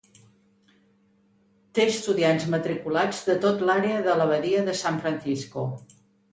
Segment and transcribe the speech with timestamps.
[1.77, 5.71] Té estudiants matriculats de tot l'àrea de la Badia de San Francisco.